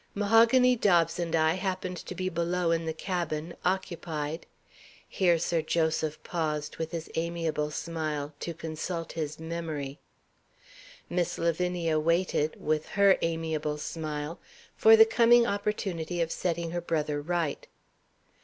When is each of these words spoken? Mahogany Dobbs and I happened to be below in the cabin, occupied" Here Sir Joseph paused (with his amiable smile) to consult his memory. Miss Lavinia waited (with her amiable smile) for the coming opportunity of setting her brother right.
Mahogany 0.15 0.75
Dobbs 0.75 1.19
and 1.19 1.35
I 1.35 1.53
happened 1.53 1.97
to 1.97 2.15
be 2.15 2.27
below 2.27 2.71
in 2.71 2.85
the 2.87 2.91
cabin, 2.93 3.53
occupied" 3.63 4.47
Here 5.07 5.37
Sir 5.37 5.61
Joseph 5.61 6.23
paused 6.23 6.77
(with 6.77 6.89
his 6.89 7.07
amiable 7.13 7.69
smile) 7.69 8.33
to 8.39 8.55
consult 8.55 9.11
his 9.11 9.37
memory. 9.39 9.99
Miss 11.07 11.37
Lavinia 11.37 11.99
waited 11.99 12.59
(with 12.59 12.87
her 12.97 13.19
amiable 13.21 13.77
smile) 13.77 14.39
for 14.75 14.95
the 14.97 15.05
coming 15.05 15.45
opportunity 15.45 16.19
of 16.19 16.31
setting 16.31 16.71
her 16.71 16.81
brother 16.81 17.21
right. 17.21 17.67